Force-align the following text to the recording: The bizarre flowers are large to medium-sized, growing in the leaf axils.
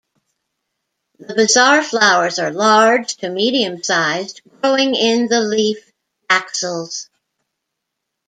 The 1.19 1.35
bizarre 1.35 1.83
flowers 1.83 2.39
are 2.39 2.49
large 2.51 3.17
to 3.17 3.29
medium-sized, 3.29 4.41
growing 4.59 4.95
in 4.95 5.27
the 5.27 5.41
leaf 5.41 5.91
axils. 6.27 7.07